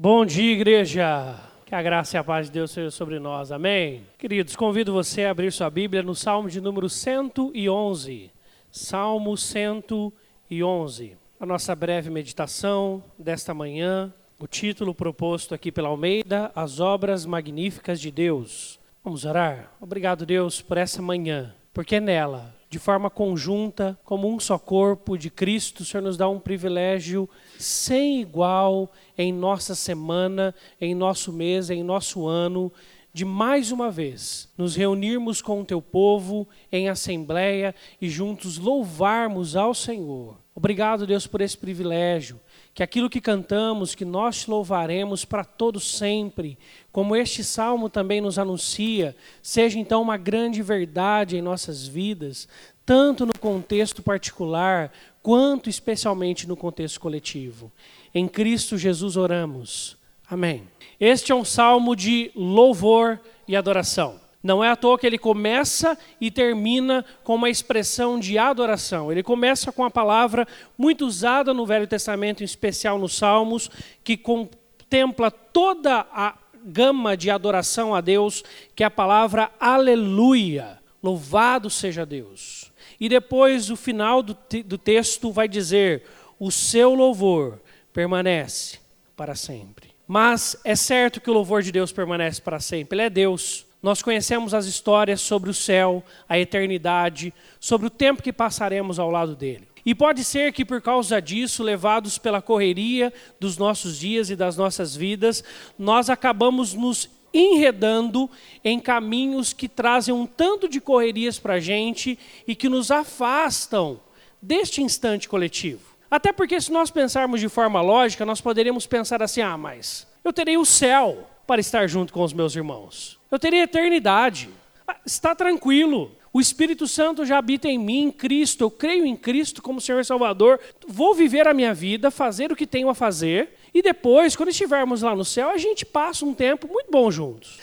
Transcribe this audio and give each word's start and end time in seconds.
Bom 0.00 0.24
dia, 0.24 0.52
igreja. 0.52 1.34
Que 1.66 1.74
a 1.74 1.82
graça 1.82 2.16
e 2.16 2.18
a 2.20 2.22
paz 2.22 2.46
de 2.46 2.52
Deus 2.52 2.70
seja 2.70 2.88
sobre 2.88 3.18
nós. 3.18 3.50
Amém. 3.50 4.06
Queridos, 4.16 4.54
convido 4.54 4.92
você 4.92 5.24
a 5.24 5.32
abrir 5.32 5.50
sua 5.50 5.68
Bíblia 5.68 6.04
no 6.04 6.14
Salmo 6.14 6.48
de 6.48 6.60
número 6.60 6.88
111. 6.88 8.30
Salmo 8.70 9.36
111. 9.36 11.16
A 11.40 11.44
nossa 11.44 11.74
breve 11.74 12.10
meditação 12.10 13.02
desta 13.18 13.52
manhã, 13.52 14.14
o 14.38 14.46
título 14.46 14.94
proposto 14.94 15.52
aqui 15.52 15.72
pela 15.72 15.88
Almeida, 15.88 16.52
As 16.54 16.78
Obras 16.78 17.26
Magníficas 17.26 18.00
de 18.00 18.12
Deus. 18.12 18.78
Vamos 19.02 19.24
orar? 19.24 19.72
Obrigado, 19.80 20.24
Deus, 20.24 20.62
por 20.62 20.76
essa 20.76 21.02
manhã, 21.02 21.52
porque 21.74 21.98
nela 21.98 22.54
de 22.70 22.78
forma 22.78 23.08
conjunta, 23.08 23.98
como 24.04 24.28
um 24.28 24.38
só 24.38 24.58
corpo 24.58 25.16
de 25.16 25.30
Cristo, 25.30 25.80
o 25.80 25.84
Senhor 25.84 26.02
nos 26.02 26.16
dá 26.16 26.28
um 26.28 26.38
privilégio 26.38 27.28
sem 27.58 28.20
igual 28.20 28.92
em 29.16 29.32
nossa 29.32 29.74
semana, 29.74 30.54
em 30.80 30.94
nosso 30.94 31.32
mês, 31.32 31.70
em 31.70 31.82
nosso 31.82 32.26
ano, 32.26 32.70
de 33.12 33.24
mais 33.24 33.72
uma 33.72 33.90
vez 33.90 34.48
nos 34.56 34.76
reunirmos 34.76 35.40
com 35.40 35.62
o 35.62 35.64
teu 35.64 35.80
povo 35.80 36.46
em 36.70 36.88
assembleia 36.88 37.74
e 38.00 38.08
juntos 38.08 38.58
louvarmos 38.58 39.56
ao 39.56 39.72
Senhor. 39.72 40.36
Obrigado, 40.54 41.06
Deus, 41.06 41.26
por 41.26 41.40
esse 41.40 41.56
privilégio 41.56 42.38
que 42.78 42.82
aquilo 42.84 43.10
que 43.10 43.20
cantamos, 43.20 43.96
que 43.96 44.04
nós 44.04 44.42
te 44.42 44.50
louvaremos 44.50 45.24
para 45.24 45.42
todo 45.42 45.80
sempre, 45.80 46.56
como 46.92 47.16
este 47.16 47.42
salmo 47.42 47.90
também 47.90 48.20
nos 48.20 48.38
anuncia, 48.38 49.16
seja 49.42 49.80
então 49.80 50.00
uma 50.00 50.16
grande 50.16 50.62
verdade 50.62 51.36
em 51.36 51.42
nossas 51.42 51.88
vidas, 51.88 52.46
tanto 52.86 53.26
no 53.26 53.32
contexto 53.40 54.00
particular, 54.00 54.92
quanto 55.20 55.68
especialmente 55.68 56.46
no 56.46 56.56
contexto 56.56 57.00
coletivo. 57.00 57.72
Em 58.14 58.28
Cristo 58.28 58.78
Jesus 58.78 59.16
oramos. 59.16 59.96
Amém. 60.30 60.62
Este 61.00 61.32
é 61.32 61.34
um 61.34 61.44
salmo 61.44 61.96
de 61.96 62.30
louvor 62.32 63.18
e 63.48 63.56
adoração. 63.56 64.20
Não 64.42 64.62
é 64.62 64.70
à 64.70 64.76
toa 64.76 64.98
que 64.98 65.06
ele 65.06 65.18
começa 65.18 65.98
e 66.20 66.30
termina 66.30 67.04
com 67.24 67.34
uma 67.34 67.50
expressão 67.50 68.18
de 68.18 68.38
adoração. 68.38 69.10
Ele 69.10 69.22
começa 69.22 69.72
com 69.72 69.84
a 69.84 69.90
palavra 69.90 70.46
muito 70.76 71.04
usada 71.04 71.52
no 71.52 71.66
Velho 71.66 71.86
Testamento, 71.86 72.42
em 72.42 72.44
especial 72.44 72.98
nos 72.98 73.16
Salmos, 73.16 73.68
que 74.04 74.16
contempla 74.16 75.30
toda 75.30 76.06
a 76.12 76.34
gama 76.64 77.16
de 77.16 77.30
adoração 77.30 77.94
a 77.94 78.00
Deus, 78.00 78.44
que 78.76 78.82
é 78.82 78.86
a 78.86 78.90
palavra 78.90 79.50
aleluia. 79.58 80.78
Louvado 81.02 81.68
seja 81.68 82.06
Deus. 82.06 82.72
E 83.00 83.08
depois, 83.08 83.70
o 83.70 83.76
final 83.76 84.22
do, 84.22 84.36
do 84.64 84.78
texto 84.78 85.30
vai 85.30 85.48
dizer: 85.48 86.04
o 86.38 86.50
seu 86.50 86.94
louvor 86.94 87.60
permanece 87.92 88.78
para 89.16 89.34
sempre. 89.34 89.90
Mas 90.06 90.56
é 90.64 90.74
certo 90.74 91.20
que 91.20 91.30
o 91.30 91.34
louvor 91.34 91.62
de 91.62 91.70
Deus 91.70 91.92
permanece 91.92 92.40
para 92.40 92.60
sempre. 92.60 92.96
Ele 92.96 93.06
é 93.06 93.10
Deus. 93.10 93.67
Nós 93.82 94.02
conhecemos 94.02 94.54
as 94.54 94.66
histórias 94.66 95.20
sobre 95.20 95.50
o 95.50 95.54
céu, 95.54 96.02
a 96.28 96.38
eternidade, 96.38 97.32
sobre 97.60 97.86
o 97.86 97.90
tempo 97.90 98.22
que 98.22 98.32
passaremos 98.32 98.98
ao 98.98 99.10
lado 99.10 99.36
dele. 99.36 99.68
E 99.86 99.94
pode 99.94 100.24
ser 100.24 100.52
que 100.52 100.64
por 100.64 100.82
causa 100.82 101.20
disso, 101.22 101.62
levados 101.62 102.18
pela 102.18 102.42
correria 102.42 103.12
dos 103.38 103.56
nossos 103.56 103.98
dias 103.98 104.30
e 104.30 104.36
das 104.36 104.56
nossas 104.56 104.96
vidas, 104.96 105.44
nós 105.78 106.10
acabamos 106.10 106.74
nos 106.74 107.08
enredando 107.32 108.28
em 108.64 108.80
caminhos 108.80 109.52
que 109.52 109.68
trazem 109.68 110.14
um 110.14 110.26
tanto 110.26 110.68
de 110.68 110.80
correrias 110.80 111.38
para 111.38 111.54
a 111.54 111.60
gente 111.60 112.18
e 112.46 112.54
que 112.54 112.68
nos 112.68 112.90
afastam 112.90 114.00
deste 114.42 114.82
instante 114.82 115.28
coletivo. 115.28 115.80
Até 116.10 116.32
porque, 116.32 116.60
se 116.60 116.72
nós 116.72 116.90
pensarmos 116.90 117.40
de 117.40 117.48
forma 117.48 117.80
lógica, 117.80 118.24
nós 118.24 118.40
poderíamos 118.40 118.86
pensar 118.86 119.22
assim: 119.22 119.40
ah, 119.40 119.56
mas 119.56 120.06
eu 120.24 120.32
terei 120.32 120.56
o 120.56 120.64
céu 120.64 121.28
para 121.46 121.60
estar 121.60 121.86
junto 121.86 122.12
com 122.12 122.22
os 122.22 122.32
meus 122.32 122.56
irmãos. 122.56 123.17
Eu 123.30 123.38
terei 123.38 123.60
eternidade. 123.60 124.48
Ah, 124.86 124.96
está 125.04 125.34
tranquilo. 125.34 126.12
O 126.32 126.40
Espírito 126.40 126.86
Santo 126.86 127.24
já 127.24 127.38
habita 127.38 127.68
em 127.68 127.78
mim, 127.78 128.04
em 128.04 128.10
Cristo. 128.10 128.64
Eu 128.64 128.70
creio 128.70 129.04
em 129.04 129.16
Cristo 129.16 129.62
como 129.62 129.80
Senhor 129.80 130.00
e 130.00 130.04
Salvador. 130.04 130.60
Vou 130.86 131.14
viver 131.14 131.48
a 131.48 131.54
minha 131.54 131.74
vida, 131.74 132.10
fazer 132.10 132.52
o 132.52 132.56
que 132.56 132.66
tenho 132.66 132.88
a 132.88 132.94
fazer. 132.94 133.56
E 133.72 133.82
depois, 133.82 134.36
quando 134.36 134.50
estivermos 134.50 135.02
lá 135.02 135.14
no 135.14 135.24
céu, 135.24 135.50
a 135.50 135.58
gente 135.58 135.84
passa 135.84 136.24
um 136.24 136.34
tempo 136.34 136.68
muito 136.68 136.90
bom 136.90 137.10
juntos. 137.10 137.58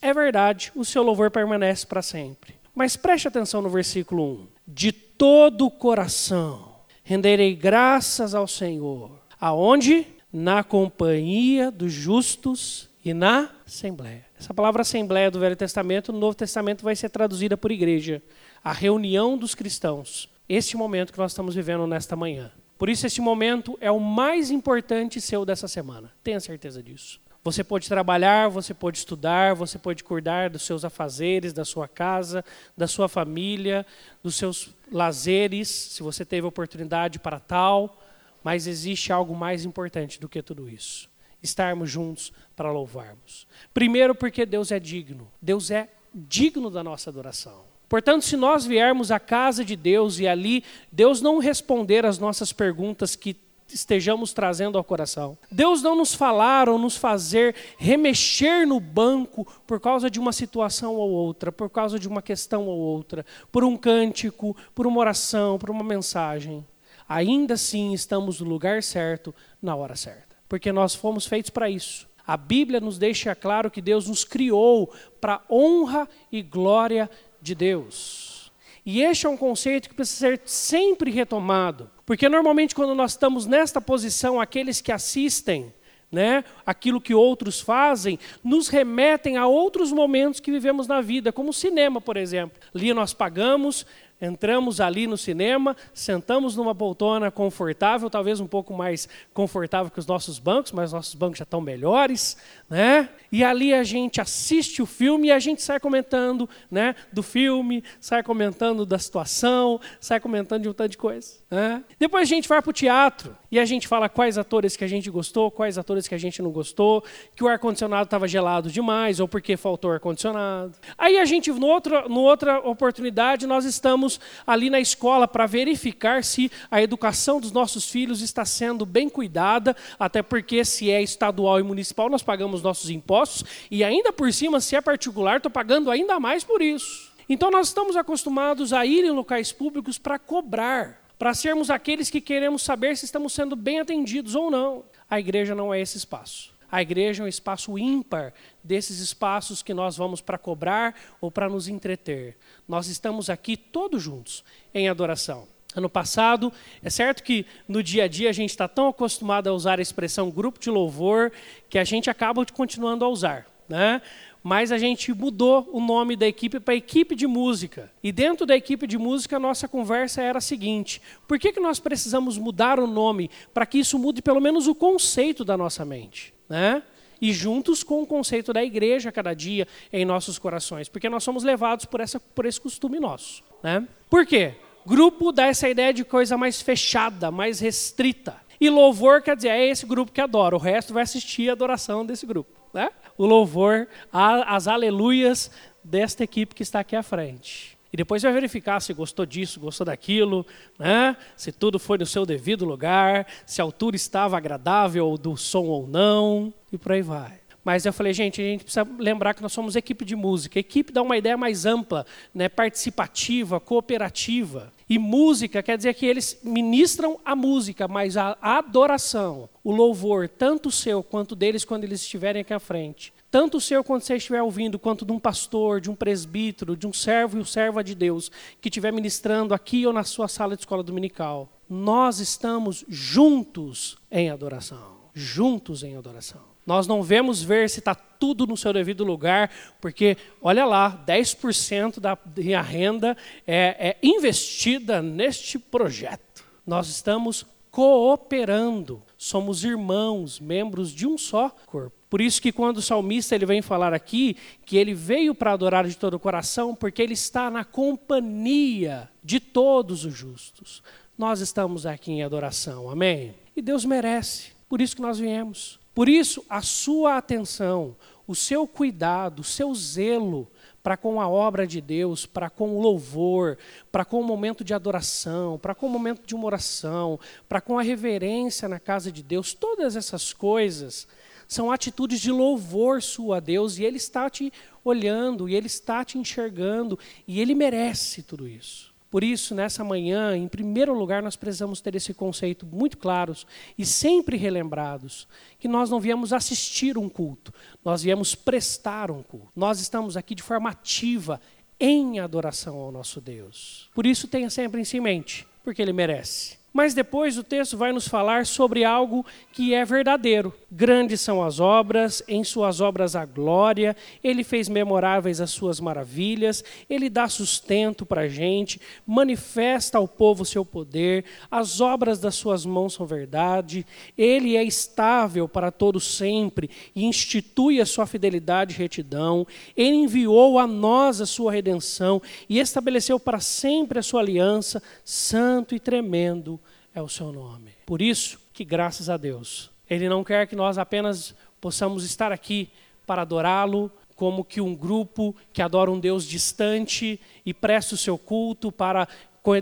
É 0.00 0.12
verdade, 0.12 0.72
o 0.74 0.84
seu 0.84 1.02
louvor 1.02 1.30
permanece 1.30 1.86
para 1.86 2.02
sempre. 2.02 2.54
Mas 2.74 2.96
preste 2.96 3.28
atenção 3.28 3.62
no 3.62 3.68
versículo 3.68 4.24
1. 4.24 4.46
De 4.66 4.92
todo 4.92 5.66
o 5.66 5.70
coração 5.70 6.74
renderei 7.04 7.54
graças 7.54 8.34
ao 8.34 8.48
Senhor. 8.48 9.10
Aonde? 9.38 10.06
Na 10.32 10.64
companhia 10.64 11.70
dos 11.70 11.92
justos 11.92 12.90
e 13.04 13.12
na 13.12 13.50
assembleia. 13.66 14.24
Essa 14.38 14.54
palavra 14.54 14.80
assembleia 14.80 15.30
do 15.30 15.38
Velho 15.38 15.54
Testamento, 15.54 16.10
no 16.10 16.18
Novo 16.18 16.34
Testamento 16.34 16.82
vai 16.82 16.96
ser 16.96 17.10
traduzida 17.10 17.56
por 17.56 17.70
igreja, 17.70 18.22
a 18.62 18.72
reunião 18.72 19.36
dos 19.36 19.54
cristãos. 19.54 20.30
Este 20.48 20.76
momento 20.76 21.12
que 21.12 21.18
nós 21.18 21.32
estamos 21.32 21.54
vivendo 21.54 21.86
nesta 21.86 22.16
manhã. 22.16 22.50
Por 22.78 22.88
isso 22.88 23.06
este 23.06 23.20
momento 23.20 23.76
é 23.80 23.90
o 23.90 24.00
mais 24.00 24.50
importante 24.50 25.20
seu 25.20 25.44
dessa 25.44 25.68
semana. 25.68 26.10
Tenha 26.22 26.40
certeza 26.40 26.82
disso. 26.82 27.20
Você 27.42 27.62
pode 27.62 27.88
trabalhar, 27.88 28.48
você 28.48 28.72
pode 28.72 28.96
estudar, 28.96 29.54
você 29.54 29.78
pode 29.78 30.02
cuidar 30.02 30.48
dos 30.48 30.62
seus 30.62 30.82
afazeres, 30.82 31.52
da 31.52 31.64
sua 31.64 31.86
casa, 31.86 32.42
da 32.74 32.86
sua 32.86 33.06
família, 33.06 33.84
dos 34.22 34.36
seus 34.36 34.70
lazeres, 34.90 35.68
se 35.68 36.02
você 36.02 36.24
teve 36.24 36.46
oportunidade 36.46 37.18
para 37.18 37.38
tal, 37.38 38.02
mas 38.42 38.66
existe 38.66 39.12
algo 39.12 39.36
mais 39.36 39.66
importante 39.66 40.18
do 40.18 40.26
que 40.26 40.42
tudo 40.42 40.70
isso 40.70 41.13
estarmos 41.44 41.90
juntos 41.90 42.32
para 42.56 42.72
louvarmos. 42.72 43.46
Primeiro, 43.72 44.14
porque 44.14 44.46
Deus 44.46 44.72
é 44.72 44.80
digno. 44.80 45.30
Deus 45.40 45.70
é 45.70 45.88
digno 46.12 46.70
da 46.70 46.82
nossa 46.82 47.10
adoração. 47.10 47.62
Portanto, 47.88 48.24
se 48.24 48.36
nós 48.36 48.64
viermos 48.64 49.10
à 49.10 49.20
casa 49.20 49.64
de 49.64 49.76
Deus 49.76 50.18
e 50.18 50.26
ali 50.26 50.64
Deus 50.90 51.20
não 51.20 51.38
responder 51.38 52.06
às 52.06 52.18
nossas 52.18 52.52
perguntas 52.52 53.14
que 53.14 53.36
estejamos 53.68 54.32
trazendo 54.32 54.76
ao 54.76 54.84
coração. 54.84 55.38
Deus 55.50 55.82
não 55.82 55.96
nos 55.96 56.14
falar 56.14 56.68
ou 56.68 56.78
nos 56.78 56.96
fazer 56.96 57.54
remexer 57.78 58.66
no 58.66 58.78
banco 58.78 59.46
por 59.66 59.80
causa 59.80 60.10
de 60.10 60.20
uma 60.20 60.32
situação 60.32 60.94
ou 60.94 61.10
outra, 61.10 61.50
por 61.50 61.70
causa 61.70 61.98
de 61.98 62.06
uma 62.06 62.20
questão 62.20 62.66
ou 62.66 62.78
outra, 62.78 63.24
por 63.50 63.64
um 63.64 63.76
cântico, 63.76 64.56
por 64.74 64.86
uma 64.86 65.00
oração, 65.00 65.58
por 65.58 65.70
uma 65.70 65.82
mensagem. 65.82 66.64
Ainda 67.08 67.54
assim 67.54 67.92
estamos 67.92 68.40
no 68.40 68.48
lugar 68.48 68.82
certo, 68.82 69.34
na 69.60 69.74
hora 69.74 69.96
certa 69.96 70.33
porque 70.48 70.72
nós 70.72 70.94
fomos 70.94 71.26
feitos 71.26 71.50
para 71.50 71.70
isso. 71.70 72.08
A 72.26 72.36
Bíblia 72.36 72.80
nos 72.80 72.98
deixa 72.98 73.34
claro 73.34 73.70
que 73.70 73.82
Deus 73.82 74.08
nos 74.08 74.24
criou 74.24 74.92
para 75.20 75.42
honra 75.50 76.08
e 76.32 76.42
glória 76.42 77.10
de 77.40 77.54
Deus. 77.54 78.52
E 78.86 79.02
este 79.02 79.26
é 79.26 79.28
um 79.28 79.36
conceito 79.36 79.88
que 79.88 79.94
precisa 79.94 80.28
ser 80.28 80.40
sempre 80.44 81.10
retomado, 81.10 81.90
porque 82.04 82.28
normalmente 82.28 82.74
quando 82.74 82.94
nós 82.94 83.12
estamos 83.12 83.46
nesta 83.46 83.80
posição, 83.80 84.40
aqueles 84.40 84.80
que 84.80 84.92
assistem, 84.92 85.72
né, 86.12 86.44
aquilo 86.64 87.00
que 87.00 87.14
outros 87.14 87.60
fazem, 87.60 88.18
nos 88.42 88.68
remetem 88.68 89.36
a 89.36 89.46
outros 89.46 89.90
momentos 89.90 90.38
que 90.38 90.50
vivemos 90.50 90.86
na 90.86 91.00
vida, 91.00 91.32
como 91.32 91.50
o 91.50 91.52
cinema, 91.52 92.00
por 92.00 92.16
exemplo. 92.16 92.58
Ali 92.74 92.94
nós 92.94 93.12
pagamos, 93.12 93.84
Entramos 94.20 94.80
ali 94.80 95.06
no 95.06 95.16
cinema, 95.16 95.76
sentamos 95.92 96.56
numa 96.56 96.74
poltrona 96.74 97.30
confortável, 97.30 98.08
talvez 98.08 98.40
um 98.40 98.46
pouco 98.46 98.72
mais 98.72 99.08
confortável 99.32 99.90
que 99.90 99.98
os 99.98 100.06
nossos 100.06 100.38
bancos, 100.38 100.72
mas 100.72 100.92
nossos 100.92 101.14
bancos 101.14 101.38
já 101.38 101.42
estão 101.42 101.60
melhores, 101.60 102.36
né? 102.70 103.08
E 103.34 103.42
ali 103.42 103.74
a 103.74 103.82
gente 103.82 104.20
assiste 104.20 104.80
o 104.80 104.86
filme 104.86 105.26
e 105.26 105.32
a 105.32 105.40
gente 105.40 105.60
sai 105.60 105.80
comentando, 105.80 106.48
né, 106.70 106.94
do 107.12 107.20
filme, 107.20 107.82
sai 107.98 108.22
comentando 108.22 108.86
da 108.86 108.96
situação, 108.96 109.80
sai 109.98 110.20
comentando 110.20 110.62
de 110.62 110.68
um 110.68 110.72
tanto 110.72 110.92
de 110.92 110.96
coisa, 110.96 111.38
né? 111.50 111.82
Depois 111.98 112.22
a 112.22 112.32
gente 112.32 112.48
vai 112.48 112.62
para 112.62 112.70
o 112.70 112.72
teatro 112.72 113.36
e 113.50 113.58
a 113.58 113.64
gente 113.64 113.88
fala 113.88 114.08
quais 114.08 114.38
atores 114.38 114.76
que 114.76 114.84
a 114.84 114.86
gente 114.86 115.10
gostou, 115.10 115.50
quais 115.50 115.76
atores 115.76 116.06
que 116.06 116.14
a 116.14 116.18
gente 116.18 116.40
não 116.40 116.52
gostou, 116.52 117.02
que 117.34 117.42
o 117.42 117.48
ar 117.48 117.58
condicionado 117.58 118.04
estava 118.04 118.28
gelado 118.28 118.70
demais 118.70 119.18
ou 119.18 119.26
porque 119.26 119.56
faltou 119.56 119.90
ar 119.90 119.98
condicionado. 119.98 120.74
Aí 120.96 121.18
a 121.18 121.24
gente 121.24 121.50
no 121.50 121.66
outro, 121.66 122.08
no 122.08 122.20
outra 122.20 122.60
oportunidade 122.60 123.48
nós 123.48 123.64
estamos 123.64 124.20
ali 124.46 124.70
na 124.70 124.78
escola 124.78 125.26
para 125.26 125.44
verificar 125.44 126.22
se 126.22 126.52
a 126.70 126.80
educação 126.80 127.40
dos 127.40 127.50
nossos 127.50 127.90
filhos 127.90 128.22
está 128.22 128.44
sendo 128.44 128.86
bem 128.86 129.08
cuidada, 129.08 129.74
até 129.98 130.22
porque 130.22 130.64
se 130.64 130.88
é 130.88 131.02
estadual 131.02 131.58
e 131.58 131.64
municipal 131.64 132.08
nós 132.08 132.22
pagamos 132.22 132.62
nossos 132.62 132.90
impostos 132.90 133.23
e 133.70 133.82
ainda 133.82 134.12
por 134.12 134.32
cima 134.32 134.60
se 134.60 134.76
é 134.76 134.80
particular 134.80 135.36
estou 135.36 135.50
pagando 135.50 135.90
ainda 135.90 136.18
mais 136.18 136.44
por 136.44 136.60
isso. 136.60 137.12
Então 137.28 137.50
nós 137.50 137.68
estamos 137.68 137.96
acostumados 137.96 138.72
a 138.72 138.84
ir 138.84 139.04
em 139.04 139.10
locais 139.10 139.52
públicos 139.52 139.98
para 139.98 140.18
cobrar, 140.18 141.02
para 141.18 141.32
sermos 141.32 141.70
aqueles 141.70 142.10
que 142.10 142.20
queremos 142.20 142.62
saber 142.62 142.96
se 142.96 143.04
estamos 143.04 143.32
sendo 143.32 143.56
bem 143.56 143.80
atendidos 143.80 144.34
ou 144.34 144.50
não. 144.50 144.84
A 145.08 145.18
igreja 145.18 145.54
não 145.54 145.72
é 145.72 145.80
esse 145.80 145.96
espaço. 145.96 146.52
A 146.70 146.82
igreja 146.82 147.22
é 147.22 147.26
um 147.26 147.28
espaço 147.28 147.78
ímpar 147.78 148.34
desses 148.62 148.98
espaços 148.98 149.62
que 149.62 149.72
nós 149.72 149.96
vamos 149.96 150.20
para 150.20 150.36
cobrar 150.36 150.94
ou 151.20 151.30
para 151.30 151.48
nos 151.48 151.68
entreter. 151.68 152.36
Nós 152.66 152.88
estamos 152.88 153.30
aqui 153.30 153.56
todos 153.56 154.02
juntos 154.02 154.44
em 154.74 154.88
adoração. 154.88 155.46
Ano 155.74 155.88
passado. 155.88 156.52
É 156.82 156.90
certo 156.90 157.22
que 157.22 157.46
no 157.68 157.82
dia 157.82 158.04
a 158.04 158.08
dia 158.08 158.30
a 158.30 158.32
gente 158.32 158.50
está 158.50 158.68
tão 158.68 158.88
acostumado 158.88 159.48
a 159.48 159.52
usar 159.52 159.78
a 159.78 159.82
expressão 159.82 160.30
grupo 160.30 160.58
de 160.58 160.70
louvor 160.70 161.32
que 161.68 161.78
a 161.78 161.84
gente 161.84 162.08
acaba 162.08 162.44
continuando 162.46 163.04
a 163.04 163.08
usar. 163.08 163.46
Né? 163.68 164.00
Mas 164.42 164.70
a 164.70 164.76
gente 164.76 165.12
mudou 165.14 165.68
o 165.72 165.80
nome 165.80 166.16
da 166.16 166.26
equipe 166.26 166.60
para 166.60 166.74
equipe 166.74 167.14
de 167.14 167.26
música. 167.26 167.90
E 168.02 168.12
dentro 168.12 168.44
da 168.44 168.54
equipe 168.54 168.86
de 168.86 168.98
música, 168.98 169.36
a 169.36 169.40
nossa 169.40 169.66
conversa 169.66 170.20
era 170.20 170.38
a 170.38 170.42
seguinte: 170.42 171.00
por 171.26 171.38
que, 171.38 171.50
que 171.50 171.60
nós 171.60 171.80
precisamos 171.80 172.36
mudar 172.36 172.78
o 172.78 172.86
nome 172.86 173.30
para 173.54 173.64
que 173.64 173.78
isso 173.78 173.98
mude 173.98 174.20
pelo 174.20 174.40
menos 174.40 174.66
o 174.66 174.74
conceito 174.74 175.44
da 175.44 175.56
nossa 175.56 175.84
mente? 175.84 176.34
Né? 176.48 176.82
e 177.20 177.32
juntos 177.32 177.82
com 177.82 178.02
o 178.02 178.06
conceito 178.06 178.52
da 178.52 178.62
igreja 178.62 179.10
cada 179.10 179.32
dia 179.32 179.66
em 179.90 180.04
nossos 180.04 180.38
corações, 180.38 180.90
porque 180.90 181.08
nós 181.08 181.24
somos 181.24 181.42
levados 181.42 181.86
por, 181.86 182.00
essa, 182.00 182.20
por 182.20 182.44
esse 182.44 182.60
costume 182.60 183.00
nosso. 183.00 183.42
Né? 183.62 183.88
Por 184.10 184.26
quê? 184.26 184.52
Grupo 184.86 185.32
dá 185.32 185.46
essa 185.46 185.68
ideia 185.68 185.92
de 185.92 186.04
coisa 186.04 186.36
mais 186.36 186.60
fechada, 186.60 187.30
mais 187.30 187.60
restrita. 187.60 188.36
E 188.60 188.68
louvor 188.70 189.22
quer 189.22 189.36
dizer, 189.36 189.48
é 189.48 189.66
esse 189.66 189.86
grupo 189.86 190.12
que 190.12 190.20
adora, 190.20 190.54
o 190.54 190.58
resto 190.58 190.92
vai 190.92 191.02
assistir 191.02 191.48
a 191.48 191.52
adoração 191.52 192.04
desse 192.04 192.26
grupo. 192.26 192.50
Né? 192.72 192.90
O 193.16 193.24
louvor, 193.24 193.86
as 194.12 194.66
aleluias 194.66 195.50
desta 195.82 196.24
equipe 196.24 196.54
que 196.54 196.62
está 196.62 196.80
aqui 196.80 196.96
à 196.96 197.02
frente. 197.02 197.78
E 197.92 197.96
depois 197.96 198.22
vai 198.22 198.32
verificar 198.32 198.80
se 198.80 198.92
gostou 198.92 199.24
disso, 199.24 199.60
gostou 199.60 199.84
daquilo, 199.84 200.44
né? 200.76 201.16
se 201.36 201.52
tudo 201.52 201.78
foi 201.78 201.96
no 201.96 202.04
seu 202.04 202.26
devido 202.26 202.64
lugar, 202.64 203.26
se 203.46 203.60
a 203.60 203.64
altura 203.64 203.94
estava 203.94 204.36
agradável 204.36 205.16
do 205.16 205.36
som 205.36 205.62
ou 205.62 205.86
não, 205.86 206.52
e 206.72 206.76
por 206.76 206.90
aí 206.90 207.02
vai. 207.02 207.43
Mas 207.64 207.86
eu 207.86 207.92
falei, 207.92 208.12
gente, 208.12 208.42
a 208.42 208.44
gente 208.44 208.64
precisa 208.64 208.86
lembrar 208.98 209.32
que 209.32 209.42
nós 209.42 209.52
somos 209.52 209.74
equipe 209.74 210.04
de 210.04 210.14
música. 210.14 210.58
Equipe 210.58 210.92
dá 210.92 211.00
uma 211.00 211.16
ideia 211.16 211.36
mais 211.36 211.64
ampla, 211.64 212.04
né, 212.34 212.48
participativa, 212.48 213.58
cooperativa. 213.58 214.72
E 214.88 214.98
música 214.98 215.62
quer 215.62 215.78
dizer 215.78 215.94
que 215.94 216.04
eles 216.04 216.38
ministram 216.44 217.18
a 217.24 217.34
música, 217.34 217.88
mas 217.88 218.18
a 218.18 218.36
adoração, 218.42 219.48
o 219.62 219.72
louvor, 219.72 220.28
tanto 220.28 220.70
seu 220.70 221.02
quanto 221.02 221.34
deles 221.34 221.64
quando 221.64 221.84
eles 221.84 222.02
estiverem 222.02 222.42
aqui 222.42 222.52
à 222.52 222.60
frente, 222.60 223.10
tanto 223.30 223.56
o 223.56 223.60
seu 223.60 223.82
quando 223.82 224.02
você 224.02 224.16
estiver 224.16 224.42
ouvindo, 224.42 224.78
quanto 224.78 225.06
de 225.06 225.12
um 225.12 225.18
pastor, 225.18 225.80
de 225.80 225.90
um 225.90 225.94
presbítero, 225.94 226.76
de 226.76 226.86
um 226.86 226.92
servo 226.92 227.38
e 227.38 227.40
um 227.40 227.44
serva 227.46 227.82
de 227.82 227.94
Deus, 227.94 228.30
que 228.60 228.68
estiver 228.68 228.92
ministrando 228.92 229.54
aqui 229.54 229.86
ou 229.86 229.92
na 229.92 230.04
sua 230.04 230.28
sala 230.28 230.54
de 230.54 230.62
escola 230.62 230.82
dominical, 230.82 231.50
nós 231.68 232.20
estamos 232.20 232.84
juntos 232.86 233.96
em 234.10 234.28
adoração. 234.28 234.94
Juntos 235.14 235.82
em 235.82 235.96
adoração. 235.96 236.53
Nós 236.66 236.86
não 236.86 237.02
vemos 237.02 237.42
ver 237.42 237.68
se 237.68 237.80
está 237.80 237.94
tudo 237.94 238.46
no 238.46 238.56
seu 238.56 238.72
devido 238.72 239.04
lugar, 239.04 239.50
porque, 239.80 240.16
olha 240.40 240.64
lá, 240.64 241.02
10% 241.06 242.00
da 242.00 242.16
minha 242.36 242.62
renda 242.62 243.16
é, 243.46 243.90
é 243.90 243.98
investida 244.02 245.02
neste 245.02 245.58
projeto. 245.58 246.44
Nós 246.66 246.88
estamos 246.88 247.44
cooperando, 247.70 249.02
somos 249.18 249.64
irmãos, 249.64 250.38
membros 250.38 250.92
de 250.92 251.06
um 251.06 251.18
só 251.18 251.50
corpo. 251.66 251.96
Por 252.08 252.20
isso 252.20 252.40
que 252.40 252.52
quando 252.52 252.76
o 252.76 252.82
salmista 252.82 253.34
ele 253.34 253.44
vem 253.44 253.60
falar 253.60 253.92
aqui 253.92 254.36
que 254.64 254.76
ele 254.76 254.94
veio 254.94 255.34
para 255.34 255.52
adorar 255.52 255.84
de 255.84 255.96
todo 255.96 256.14
o 256.14 256.20
coração, 256.20 256.72
porque 256.72 257.02
ele 257.02 257.14
está 257.14 257.50
na 257.50 257.64
companhia 257.64 259.10
de 259.22 259.40
todos 259.40 260.04
os 260.04 260.14
justos. 260.14 260.80
Nós 261.18 261.40
estamos 261.40 261.84
aqui 261.84 262.12
em 262.12 262.22
adoração, 262.22 262.88
amém? 262.88 263.34
E 263.56 263.60
Deus 263.60 263.84
merece, 263.84 264.52
por 264.68 264.80
isso 264.80 264.94
que 264.94 265.02
nós 265.02 265.18
viemos. 265.18 265.80
Por 265.94 266.08
isso, 266.08 266.44
a 266.48 266.60
sua 266.60 267.16
atenção, 267.16 267.96
o 268.26 268.34
seu 268.34 268.66
cuidado, 268.66 269.40
o 269.40 269.44
seu 269.44 269.74
zelo 269.74 270.50
para 270.82 270.96
com 270.98 271.18
a 271.18 271.26
obra 271.26 271.66
de 271.66 271.80
Deus, 271.80 272.26
para 272.26 272.50
com 272.50 272.76
o 272.76 272.80
louvor, 272.80 273.56
para 273.90 274.04
com 274.04 274.20
o 274.20 274.24
momento 274.24 274.62
de 274.62 274.74
adoração, 274.74 275.58
para 275.58 275.74
com 275.74 275.86
o 275.86 275.90
momento 275.90 276.26
de 276.26 276.34
uma 276.34 276.44
oração, 276.44 277.18
para 277.48 277.60
com 277.60 277.78
a 277.78 277.82
reverência 277.82 278.68
na 278.68 278.78
casa 278.78 279.10
de 279.10 279.22
Deus, 279.22 279.54
todas 279.54 279.96
essas 279.96 280.34
coisas 280.34 281.08
são 281.48 281.70
atitudes 281.70 282.20
de 282.20 282.30
louvor 282.30 283.02
sua 283.02 283.38
a 283.38 283.40
Deus 283.40 283.78
e 283.78 283.84
Ele 283.84 283.96
está 283.96 284.28
te 284.28 284.52
olhando, 284.84 285.48
e 285.48 285.54
Ele 285.54 285.66
está 285.66 286.04
te 286.04 286.18
enxergando, 286.18 286.98
e 287.26 287.40
Ele 287.40 287.54
merece 287.54 288.22
tudo 288.22 288.46
isso. 288.46 288.93
Por 289.14 289.22
isso, 289.22 289.54
nessa 289.54 289.84
manhã, 289.84 290.36
em 290.36 290.48
primeiro 290.48 290.92
lugar, 290.92 291.22
nós 291.22 291.36
precisamos 291.36 291.80
ter 291.80 291.94
esse 291.94 292.12
conceito 292.12 292.66
muito 292.66 292.98
claros 292.98 293.46
e 293.78 293.86
sempre 293.86 294.36
relembrados, 294.36 295.28
que 295.56 295.68
nós 295.68 295.88
não 295.88 296.00
viemos 296.00 296.32
assistir 296.32 296.98
um 296.98 297.08
culto, 297.08 297.54
nós 297.84 298.02
viemos 298.02 298.34
prestar 298.34 299.12
um 299.12 299.22
culto. 299.22 299.52
Nós 299.54 299.78
estamos 299.78 300.16
aqui 300.16 300.34
de 300.34 300.42
forma 300.42 300.68
ativa 300.68 301.40
em 301.78 302.18
adoração 302.18 302.74
ao 302.74 302.90
nosso 302.90 303.20
Deus. 303.20 303.88
Por 303.94 304.04
isso, 304.04 304.26
tenha 304.26 304.50
sempre 304.50 304.82
em 304.82 305.00
mente, 305.00 305.46
porque 305.62 305.80
Ele 305.80 305.92
merece. 305.92 306.63
Mas 306.76 306.92
depois 306.92 307.38
o 307.38 307.44
texto 307.44 307.76
vai 307.76 307.92
nos 307.92 308.08
falar 308.08 308.44
sobre 308.44 308.82
algo 308.82 309.24
que 309.52 309.72
é 309.72 309.84
verdadeiro. 309.84 310.52
Grandes 310.68 311.20
são 311.20 311.40
as 311.40 311.60
obras, 311.60 312.20
em 312.26 312.42
suas 312.42 312.80
obras 312.80 313.14
a 313.14 313.24
glória, 313.24 313.96
ele 314.24 314.42
fez 314.42 314.68
memoráveis 314.68 315.40
as 315.40 315.52
suas 315.52 315.78
maravilhas, 315.78 316.64
ele 316.90 317.08
dá 317.08 317.28
sustento 317.28 318.04
para 318.04 318.22
a 318.22 318.28
gente, 318.28 318.80
manifesta 319.06 319.98
ao 319.98 320.08
povo 320.08 320.44
seu 320.44 320.64
poder, 320.64 321.24
as 321.48 321.80
obras 321.80 322.18
das 322.18 322.34
suas 322.34 322.66
mãos 322.66 322.94
são 322.94 323.06
verdade, 323.06 323.86
ele 324.18 324.56
é 324.56 324.64
estável 324.64 325.48
para 325.48 325.70
todo 325.70 326.00
sempre 326.00 326.68
e 326.92 327.04
institui 327.04 327.80
a 327.80 327.86
sua 327.86 328.04
fidelidade 328.04 328.74
e 328.74 328.78
retidão, 328.78 329.46
ele 329.76 329.94
enviou 329.94 330.58
a 330.58 330.66
nós 330.66 331.20
a 331.20 331.26
sua 331.26 331.52
redenção 331.52 332.20
e 332.48 332.58
estabeleceu 332.58 333.20
para 333.20 333.38
sempre 333.38 334.00
a 334.00 334.02
sua 334.02 334.22
aliança, 334.22 334.82
santo 335.04 335.72
e 335.72 335.78
tremendo 335.78 336.58
é 336.94 337.02
o 337.02 337.08
seu 337.08 337.32
nome. 337.32 337.72
Por 337.84 338.00
isso 338.00 338.38
que, 338.52 338.64
graças 338.64 339.10
a 339.10 339.16
Deus, 339.16 339.70
Ele 339.90 340.08
não 340.08 340.22
quer 340.22 340.46
que 340.46 340.54
nós 340.54 340.78
apenas 340.78 341.34
possamos 341.60 342.04
estar 342.04 342.30
aqui 342.30 342.70
para 343.04 343.22
adorá-lo, 343.22 343.90
como 344.14 344.44
que 344.44 344.60
um 344.60 344.74
grupo 344.74 345.34
que 345.52 345.60
adora 345.60 345.90
um 345.90 345.98
Deus 345.98 346.24
distante 346.24 347.20
e 347.44 347.52
presta 347.52 347.94
o 347.94 347.98
seu 347.98 348.16
culto 348.16 348.70
para 348.70 349.08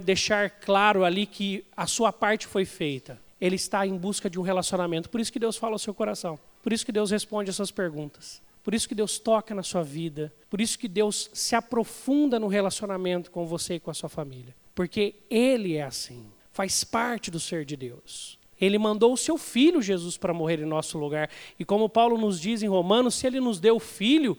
deixar 0.05 0.51
claro 0.51 1.05
ali 1.05 1.27
que 1.27 1.65
a 1.77 1.87
sua 1.87 2.13
parte 2.13 2.47
foi 2.47 2.65
feita. 2.65 3.19
Ele 3.41 3.57
está 3.57 3.85
em 3.87 3.97
busca 3.97 4.31
de 4.31 4.39
um 4.39 4.43
relacionamento. 4.43 5.11
Por 5.11 5.21
isso 5.21 5.33
que 5.33 5.39
Deus 5.41 5.57
fala 5.57 5.75
ao 5.75 5.79
seu 5.79 5.93
coração. 5.93 6.39
Por 6.63 6.73
isso 6.73 6.87
que 6.87 6.93
Deus 6.93 7.11
responde 7.11 7.51
as 7.51 7.57
suas 7.57 7.73
perguntas. 7.73 8.41
Por 8.63 8.75
isso 8.75 8.89
que 8.89 8.95
Deus 8.95 9.19
toca 9.19 9.55
na 9.55 9.65
sua 9.65 9.83
vida. 9.83 10.33
Por 10.49 10.61
isso 10.61 10.79
que 10.79 10.87
Deus 10.87 11.29
se 11.33 11.57
aprofunda 11.57 12.39
no 12.39 12.47
relacionamento 12.47 13.31
com 13.31 13.45
você 13.45 13.75
e 13.75 13.81
com 13.81 13.91
a 13.91 13.95
sua 13.95 14.09
família. 14.09 14.55
Porque 14.75 15.17
Ele 15.29 15.75
é 15.75 15.83
assim 15.83 16.31
faz 16.53 16.85
parte 16.85 17.31
do 17.31 17.41
ser 17.41 17.65
de 17.65 17.77
Deus. 17.77 18.39
Ele 18.61 18.79
mandou 18.79 19.13
o 19.13 19.17
seu 19.17 19.37
filho 19.37 19.83
Jesus 19.83 20.17
para 20.17 20.33
morrer 20.33 20.61
em 20.61 20.67
nosso 20.67 20.97
lugar. 20.97 21.29
E 21.59 21.65
como 21.65 21.89
Paulo 21.89 22.17
nos 22.17 22.41
diz 22.41 22.63
em 22.63 22.69
Romanos, 22.69 23.17
se 23.17 23.27
ele 23.27 23.41
nos 23.41 23.59
deu 23.59 23.77
o 23.77 23.81
filho, 23.81 24.39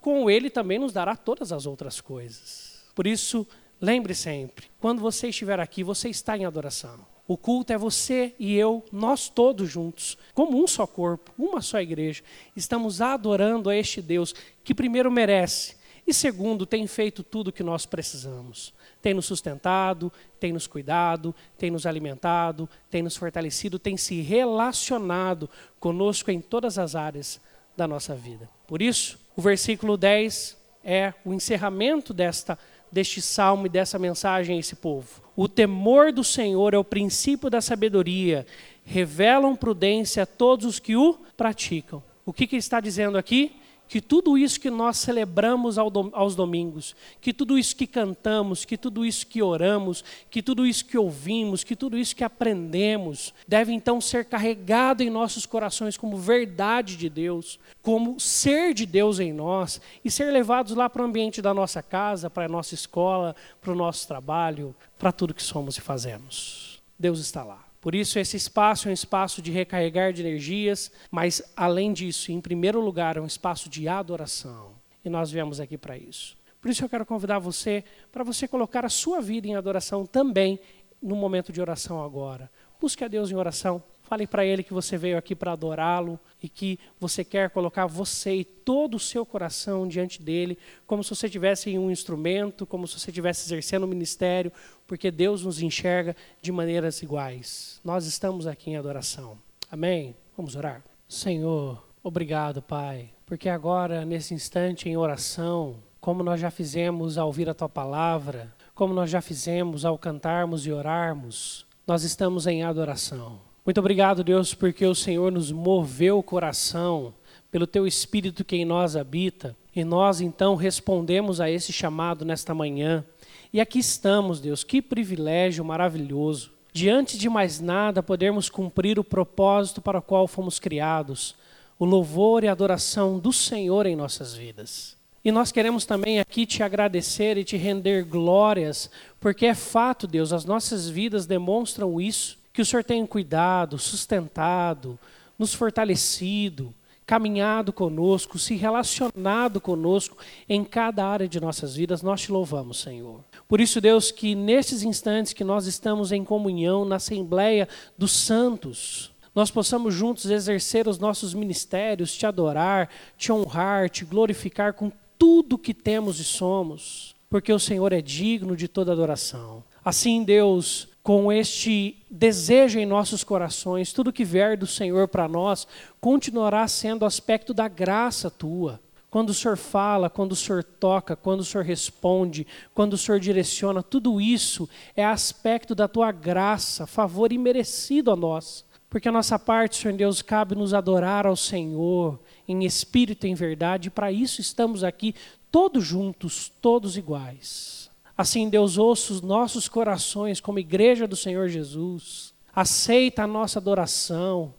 com 0.00 0.28
ele 0.28 0.50
também 0.50 0.78
nos 0.78 0.92
dará 0.92 1.16
todas 1.16 1.50
as 1.50 1.64
outras 1.64 2.00
coisas. 2.00 2.84
Por 2.94 3.06
isso, 3.06 3.46
lembre 3.80 4.14
sempre, 4.14 4.66
quando 4.78 5.00
você 5.00 5.28
estiver 5.28 5.58
aqui, 5.60 5.82
você 5.82 6.10
está 6.10 6.36
em 6.36 6.44
adoração. 6.44 7.06
O 7.26 7.38
culto 7.38 7.72
é 7.72 7.78
você 7.78 8.34
e 8.38 8.54
eu, 8.54 8.84
nós 8.92 9.30
todos 9.30 9.70
juntos, 9.70 10.18
como 10.34 10.62
um 10.62 10.66
só 10.66 10.86
corpo, 10.86 11.32
uma 11.38 11.62
só 11.62 11.80
igreja. 11.80 12.22
Estamos 12.54 13.00
adorando 13.00 13.70
a 13.70 13.76
este 13.76 14.02
Deus 14.02 14.34
que 14.62 14.74
primeiro 14.74 15.10
merece 15.10 15.76
e 16.06 16.12
segundo 16.12 16.66
tem 16.66 16.86
feito 16.86 17.22
tudo 17.22 17.48
o 17.48 17.52
que 17.52 17.62
nós 17.62 17.86
precisamos 17.86 18.74
tem 19.04 19.12
nos 19.12 19.26
sustentado, 19.26 20.10
tem 20.40 20.50
nos 20.50 20.66
cuidado, 20.66 21.34
tem 21.58 21.70
nos 21.70 21.84
alimentado, 21.84 22.66
tem 22.88 23.02
nos 23.02 23.14
fortalecido, 23.14 23.78
tem 23.78 23.98
se 23.98 24.22
relacionado 24.22 25.50
conosco 25.78 26.30
em 26.30 26.40
todas 26.40 26.78
as 26.78 26.94
áreas 26.94 27.38
da 27.76 27.86
nossa 27.86 28.14
vida. 28.14 28.48
Por 28.66 28.80
isso, 28.80 29.20
o 29.36 29.42
versículo 29.42 29.98
10 29.98 30.56
é 30.82 31.12
o 31.22 31.34
encerramento 31.34 32.14
desta 32.14 32.58
deste 32.90 33.20
salmo 33.20 33.66
e 33.66 33.68
dessa 33.68 33.98
mensagem 33.98 34.56
a 34.56 34.60
esse 34.60 34.76
povo. 34.76 35.20
O 35.36 35.48
temor 35.48 36.10
do 36.10 36.24
Senhor 36.24 36.72
é 36.72 36.78
o 36.78 36.84
princípio 36.84 37.50
da 37.50 37.60
sabedoria, 37.60 38.46
revelam 38.84 39.54
prudência 39.54 40.22
a 40.22 40.26
todos 40.26 40.64
os 40.64 40.78
que 40.78 40.96
o 40.96 41.18
praticam. 41.36 42.02
O 42.24 42.32
que, 42.32 42.46
que 42.46 42.56
está 42.56 42.80
dizendo 42.80 43.18
aqui? 43.18 43.54
Que 43.88 44.00
tudo 44.00 44.36
isso 44.36 44.58
que 44.58 44.70
nós 44.70 44.98
celebramos 44.98 45.78
aos 45.78 46.34
domingos, 46.34 46.96
que 47.20 47.32
tudo 47.32 47.58
isso 47.58 47.76
que 47.76 47.86
cantamos, 47.86 48.64
que 48.64 48.76
tudo 48.76 49.04
isso 49.04 49.26
que 49.26 49.42
oramos, 49.42 50.04
que 50.30 50.42
tudo 50.42 50.66
isso 50.66 50.84
que 50.84 50.98
ouvimos, 50.98 51.62
que 51.62 51.76
tudo 51.76 51.96
isso 51.96 52.16
que 52.16 52.24
aprendemos, 52.24 53.32
deve 53.46 53.72
então 53.72 54.00
ser 54.00 54.24
carregado 54.24 55.02
em 55.02 55.10
nossos 55.10 55.46
corações 55.46 55.96
como 55.96 56.16
verdade 56.16 56.96
de 56.96 57.08
Deus, 57.08 57.58
como 57.82 58.18
ser 58.18 58.74
de 58.74 58.86
Deus 58.86 59.20
em 59.20 59.32
nós 59.32 59.80
e 60.04 60.10
ser 60.10 60.30
levados 60.32 60.74
lá 60.74 60.88
para 60.88 61.02
o 61.02 61.04
ambiente 61.04 61.40
da 61.40 61.54
nossa 61.54 61.82
casa, 61.82 62.30
para 62.30 62.46
a 62.46 62.48
nossa 62.48 62.74
escola, 62.74 63.36
para 63.60 63.72
o 63.72 63.76
nosso 63.76 64.08
trabalho, 64.08 64.74
para 64.98 65.12
tudo 65.12 65.34
que 65.34 65.42
somos 65.42 65.76
e 65.76 65.80
fazemos. 65.80 66.82
Deus 66.98 67.18
está 67.18 67.44
lá. 67.44 67.63
Por 67.84 67.94
isso, 67.94 68.18
esse 68.18 68.34
espaço 68.34 68.88
é 68.88 68.90
um 68.90 68.94
espaço 68.94 69.42
de 69.42 69.52
recarregar 69.52 70.10
de 70.10 70.22
energias, 70.22 70.90
mas, 71.10 71.42
além 71.54 71.92
disso, 71.92 72.32
em 72.32 72.40
primeiro 72.40 72.80
lugar, 72.80 73.18
é 73.18 73.20
um 73.20 73.26
espaço 73.26 73.68
de 73.68 73.86
adoração. 73.86 74.70
E 75.04 75.10
nós 75.10 75.30
viemos 75.30 75.60
aqui 75.60 75.76
para 75.76 75.98
isso. 75.98 76.34
Por 76.62 76.70
isso, 76.70 76.82
eu 76.82 76.88
quero 76.88 77.04
convidar 77.04 77.38
você 77.38 77.84
para 78.10 78.24
você 78.24 78.48
colocar 78.48 78.86
a 78.86 78.88
sua 78.88 79.20
vida 79.20 79.48
em 79.48 79.54
adoração 79.54 80.06
também 80.06 80.58
no 81.02 81.14
momento 81.14 81.52
de 81.52 81.60
oração 81.60 82.02
agora. 82.02 82.50
Busque 82.80 83.04
a 83.04 83.08
Deus 83.08 83.30
em 83.30 83.34
oração. 83.34 83.82
Fale 84.04 84.26
para 84.26 84.44
Ele 84.44 84.62
que 84.62 84.72
você 84.72 84.98
veio 84.98 85.16
aqui 85.16 85.34
para 85.34 85.52
adorá-lo 85.52 86.20
e 86.42 86.48
que 86.48 86.78
você 87.00 87.24
quer 87.24 87.48
colocar 87.48 87.86
você 87.86 88.34
e 88.36 88.44
todo 88.44 88.96
o 88.96 89.00
seu 89.00 89.24
coração 89.24 89.88
diante 89.88 90.22
dele, 90.22 90.58
como 90.86 91.02
se 91.02 91.10
você 91.10 91.28
tivesse 91.28 91.76
um 91.78 91.90
instrumento, 91.90 92.66
como 92.66 92.86
se 92.86 93.00
você 93.00 93.10
estivesse 93.10 93.46
exercendo 93.46 93.84
o 93.84 93.86
um 93.86 93.88
ministério, 93.88 94.52
porque 94.86 95.10
Deus 95.10 95.42
nos 95.42 95.62
enxerga 95.62 96.14
de 96.42 96.52
maneiras 96.52 97.02
iguais. 97.02 97.80
Nós 97.82 98.04
estamos 98.04 98.46
aqui 98.46 98.70
em 98.70 98.76
adoração. 98.76 99.38
Amém? 99.70 100.14
Vamos 100.36 100.54
orar. 100.54 100.84
Senhor, 101.08 101.82
obrigado, 102.02 102.60
Pai, 102.60 103.10
porque 103.24 103.48
agora, 103.48 104.04
nesse 104.04 104.34
instante 104.34 104.86
em 104.86 104.98
oração, 104.98 105.82
como 105.98 106.22
nós 106.22 106.38
já 106.38 106.50
fizemos 106.50 107.16
ao 107.16 107.28
ouvir 107.28 107.48
a 107.48 107.54
Tua 107.54 107.70
palavra, 107.70 108.54
como 108.74 108.92
nós 108.92 109.08
já 109.08 109.22
fizemos 109.22 109.86
ao 109.86 109.96
cantarmos 109.96 110.66
e 110.66 110.72
orarmos, 110.72 111.66
nós 111.86 112.02
estamos 112.02 112.46
em 112.46 112.62
adoração. 112.62 113.40
Muito 113.64 113.80
obrigado, 113.80 114.22
Deus, 114.22 114.52
porque 114.52 114.84
o 114.84 114.94
Senhor 114.94 115.32
nos 115.32 115.50
moveu 115.50 116.18
o 116.18 116.22
coração 116.22 117.14
pelo 117.50 117.66
teu 117.66 117.86
espírito 117.86 118.44
que 118.44 118.56
em 118.56 118.64
nós 118.64 118.94
habita, 118.94 119.56
e 119.74 119.82
nós 119.82 120.20
então 120.20 120.54
respondemos 120.54 121.40
a 121.40 121.50
esse 121.50 121.72
chamado 121.72 122.26
nesta 122.26 122.54
manhã. 122.54 123.02
E 123.50 123.62
aqui 123.62 123.78
estamos, 123.78 124.38
Deus, 124.38 124.62
que 124.64 124.82
privilégio 124.82 125.64
maravilhoso. 125.64 126.52
Diante 126.74 127.16
de 127.16 127.26
mais 127.26 127.58
nada, 127.58 128.02
podermos 128.02 128.50
cumprir 128.50 128.98
o 128.98 129.04
propósito 129.04 129.80
para 129.80 129.98
o 129.98 130.02
qual 130.02 130.28
fomos 130.28 130.58
criados, 130.58 131.34
o 131.78 131.86
louvor 131.86 132.44
e 132.44 132.48
adoração 132.48 133.18
do 133.18 133.32
Senhor 133.32 133.86
em 133.86 133.96
nossas 133.96 134.34
vidas. 134.34 134.94
E 135.24 135.32
nós 135.32 135.50
queremos 135.50 135.86
também 135.86 136.20
aqui 136.20 136.44
te 136.44 136.62
agradecer 136.62 137.38
e 137.38 137.44
te 137.44 137.56
render 137.56 138.04
glórias, 138.04 138.90
porque 139.18 139.46
é 139.46 139.54
fato, 139.54 140.06
Deus, 140.06 140.34
as 140.34 140.44
nossas 140.44 140.86
vidas 140.86 141.24
demonstram 141.24 141.98
isso 141.98 142.43
que 142.54 142.62
o 142.62 142.64
Senhor 142.64 142.84
tem 142.84 143.04
cuidado, 143.04 143.76
sustentado, 143.80 144.96
nos 145.36 145.52
fortalecido, 145.52 146.72
caminhado 147.04 147.72
conosco, 147.72 148.38
se 148.38 148.54
relacionado 148.54 149.60
conosco 149.60 150.16
em 150.48 150.64
cada 150.64 151.04
área 151.04 151.28
de 151.28 151.40
nossas 151.40 151.74
vidas, 151.74 152.00
nós 152.00 152.22
te 152.22 152.30
louvamos, 152.30 152.80
Senhor. 152.80 153.20
Por 153.48 153.60
isso, 153.60 153.80
Deus, 153.80 154.12
que 154.12 154.36
nesses 154.36 154.84
instantes 154.84 155.32
que 155.32 155.42
nós 155.42 155.66
estamos 155.66 156.12
em 156.12 156.24
comunhão 156.24 156.84
na 156.84 156.96
Assembleia 156.96 157.68
dos 157.98 158.12
Santos, 158.12 159.10
nós 159.34 159.50
possamos 159.50 159.92
juntos 159.92 160.26
exercer 160.26 160.86
os 160.86 160.96
nossos 160.96 161.34
ministérios, 161.34 162.14
te 162.14 162.24
adorar, 162.24 162.88
te 163.18 163.32
honrar, 163.32 163.90
te 163.90 164.04
glorificar 164.04 164.74
com 164.74 164.92
tudo 165.18 165.58
que 165.58 165.74
temos 165.74 166.20
e 166.20 166.24
somos, 166.24 167.16
porque 167.28 167.52
o 167.52 167.58
Senhor 167.58 167.92
é 167.92 168.00
digno 168.00 168.56
de 168.56 168.68
toda 168.68 168.92
adoração. 168.92 169.64
Assim, 169.84 170.22
Deus, 170.22 170.93
com 171.04 171.30
este 171.30 172.02
desejo 172.10 172.78
em 172.78 172.86
nossos 172.86 173.22
corações, 173.22 173.92
tudo 173.92 174.10
que 174.10 174.24
vier 174.24 174.56
do 174.56 174.66
Senhor 174.66 175.06
para 175.06 175.28
nós 175.28 175.68
continuará 176.00 176.66
sendo 176.66 177.04
aspecto 177.04 177.52
da 177.52 177.68
graça 177.68 178.30
tua. 178.30 178.80
Quando 179.10 179.28
o 179.28 179.34
Senhor 179.34 179.58
fala, 179.58 180.08
quando 180.08 180.32
o 180.32 180.36
Senhor 180.36 180.64
toca, 180.64 181.14
quando 181.14 181.40
o 181.40 181.44
Senhor 181.44 181.62
responde, 181.62 182.46
quando 182.72 182.94
o 182.94 182.98
Senhor 182.98 183.20
direciona, 183.20 183.82
tudo 183.82 184.18
isso 184.18 184.66
é 184.96 185.04
aspecto 185.04 185.74
da 185.74 185.86
tua 185.86 186.10
graça, 186.10 186.86
favor 186.86 187.34
imerecido 187.34 188.10
a 188.10 188.16
nós. 188.16 188.64
Porque 188.88 189.06
a 189.06 189.12
nossa 189.12 189.38
parte, 189.38 189.76
Senhor 189.76 189.94
Deus, 189.94 190.22
cabe 190.22 190.54
nos 190.54 190.72
adorar 190.72 191.26
ao 191.26 191.36
Senhor 191.36 192.18
em 192.48 192.64
espírito 192.64 193.26
e 193.26 193.30
em 193.30 193.34
verdade, 193.34 193.88
e 193.88 193.90
para 193.90 194.10
isso 194.10 194.40
estamos 194.40 194.82
aqui 194.82 195.14
todos 195.50 195.84
juntos, 195.84 196.50
todos 196.62 196.96
iguais. 196.96 197.83
Assim, 198.16 198.48
Deus, 198.48 198.78
ouça 198.78 199.12
os 199.12 199.20
nossos 199.20 199.68
corações 199.68 200.40
como 200.40 200.58
igreja 200.58 201.06
do 201.06 201.16
Senhor 201.16 201.48
Jesus. 201.48 202.32
Aceita 202.54 203.24
a 203.24 203.26
nossa 203.26 203.58
adoração, 203.58 204.54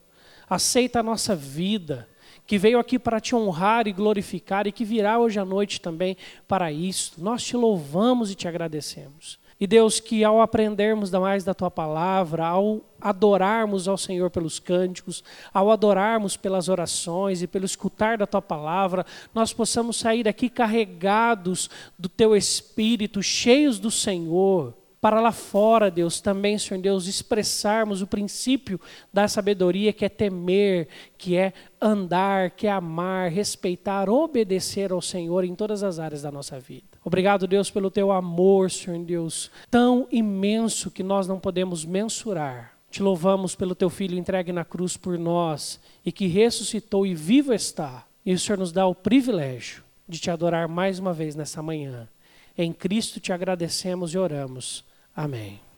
aceita 0.50 1.00
a 1.00 1.04
nossa 1.04 1.36
vida, 1.36 2.08
que 2.46 2.58
veio 2.58 2.78
aqui 2.78 3.00
para 3.00 3.20
te 3.20 3.34
honrar 3.34 3.88
e 3.88 3.94
glorificar 3.94 4.68
e 4.68 4.72
que 4.72 4.84
virá 4.84 5.18
hoje 5.18 5.40
à 5.40 5.46
noite 5.46 5.80
também 5.80 6.18
para 6.48 6.72
isto. 6.72 7.24
Nós 7.24 7.44
te 7.44 7.56
louvamos 7.56 8.30
e 8.30 8.36
te 8.36 8.48
agradecemos. 8.48 9.40
E 9.60 9.66
Deus, 9.66 10.00
que 10.02 10.24
ao 10.24 10.42
aprendermos 10.42 11.12
mais 11.12 11.44
da 11.44 11.54
tua 11.54 11.72
palavra, 11.72 12.46
ao 12.46 12.82
adorarmos 13.00 13.88
ao 13.88 13.98
Senhor 13.98 14.30
pelos 14.30 14.60
cânticos, 14.60 15.24
ao 15.54 15.72
adorarmos 15.72 16.36
pelas 16.36 16.68
orações 16.68 17.42
e 17.42 17.48
pelo 17.48 17.64
escutar 17.64 18.18
da 18.18 18.28
tua 18.28 18.42
palavra, 18.42 19.06
nós 19.34 19.54
possamos 19.54 19.96
sair 19.98 20.24
daqui 20.24 20.50
carregados 20.50 21.70
do 21.98 22.10
teu 22.10 22.36
espírito, 22.36 23.24
cheios 23.24 23.80
do 23.80 23.90
Senhor 23.90 24.74
para 25.06 25.22
lá 25.22 25.32
fora, 25.32 25.92
Deus, 25.92 26.20
também, 26.20 26.58
Senhor 26.58 26.82
Deus, 26.82 27.06
expressarmos 27.06 28.02
o 28.02 28.08
princípio 28.08 28.82
da 29.14 29.28
sabedoria, 29.28 29.94
que 29.94 30.04
é 30.04 30.10
temer, 30.10 30.88
que 31.16 31.38
é 31.38 31.54
andar, 31.80 32.50
que 32.50 32.66
é 32.66 32.72
amar, 32.72 33.30
respeitar, 33.30 34.10
obedecer 34.10 34.92
ao 34.92 35.04
Senhor 35.04 35.44
em 35.44 35.54
todas 35.54 35.84
as 35.84 36.00
áreas 36.00 36.24
da 36.24 36.32
nossa 36.32 36.60
vida. 36.60 36.88
Obrigado, 37.04 37.46
Deus, 37.46 37.70
pelo 37.70 37.92
teu 37.92 38.12
amor, 38.12 38.72
Senhor 38.72 38.98
Deus, 39.06 39.52
tão 39.70 40.08
imenso 40.12 40.90
que 40.90 41.04
nós 41.04 41.28
não 41.28 41.40
podemos 41.40 41.86
mensurar. 41.86 42.76
Te 42.90 43.04
louvamos 43.04 43.54
pelo 43.54 43.76
teu 43.76 43.92
filho 43.92 44.18
entregue 44.18 44.52
na 44.52 44.66
cruz 44.66 44.98
por 44.98 45.20
nós 45.20 45.80
e 46.04 46.12
que 46.12 46.26
ressuscitou 46.26 47.06
e 47.06 47.14
vivo 47.14 47.54
está. 47.54 48.08
E 48.26 48.34
o 48.34 48.40
Senhor 48.40 48.58
nos 48.58 48.72
dá 48.72 48.88
o 48.88 48.96
privilégio 48.96 49.84
de 50.10 50.18
te 50.18 50.32
adorar 50.32 50.68
mais 50.68 50.98
uma 50.98 51.14
vez 51.14 51.36
nessa 51.36 51.62
manhã. 51.62 52.10
Em 52.58 52.74
Cristo 52.74 53.20
te 53.20 53.32
agradecemos 53.32 54.12
e 54.16 54.18
oramos. 54.18 54.84
Amém. 55.16 55.65